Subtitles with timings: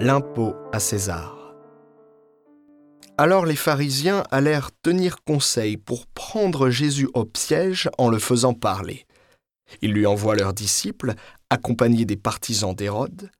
[0.00, 1.54] l'impôt à César.
[3.18, 9.04] Alors les pharisiens allèrent tenir conseil pour prendre Jésus au piège en le faisant parler.
[9.82, 11.12] Ils lui envoient leurs disciples,
[11.50, 13.30] accompagnés des partisans d'Hérode.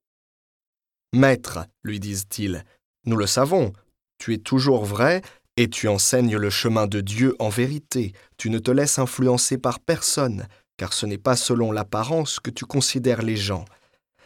[1.15, 2.63] Maître, lui disent-ils,
[3.07, 3.73] nous le savons,
[4.19, 5.23] tu es toujours vrai
[5.57, 9.81] et tu enseignes le chemin de Dieu en vérité, tu ne te laisses influencer par
[9.81, 13.65] personne, car ce n'est pas selon l'apparence que tu considères les gens.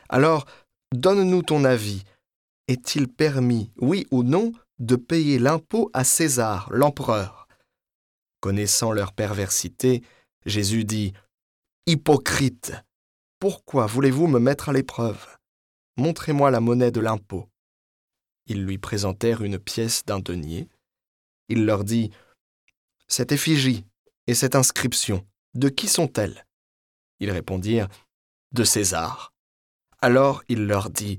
[0.08, 0.46] Alors,
[0.92, 2.02] donne-nous ton avis.
[2.66, 7.46] Est-il permis, oui ou non, de payer l'impôt à César, l'empereur?
[8.40, 10.02] Connaissant leur perversité,
[10.46, 11.12] Jésus dit
[11.86, 12.72] Hypocrite,
[13.38, 15.26] pourquoi voulez-vous me mettre à l'épreuve?
[15.98, 17.48] Montrez-moi la monnaie de l'impôt.
[18.46, 20.68] Ils lui présentèrent une pièce d'un denier.
[21.48, 22.10] Il leur dit
[23.06, 23.84] Cette effigie
[24.26, 26.46] et cette inscription, de qui sont-elles?
[27.20, 27.88] Ils répondirent
[28.52, 29.34] De César.
[30.00, 31.18] Alors il leur dit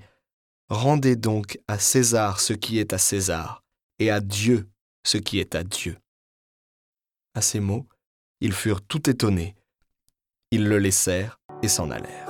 [0.69, 3.63] Rendez donc à César ce qui est à César,
[3.99, 4.67] et à Dieu
[5.05, 5.97] ce qui est à Dieu.
[7.35, 7.87] À ces mots,
[8.41, 9.55] ils furent tout étonnés.
[10.49, 12.24] Ils le laissèrent et s'en allèrent.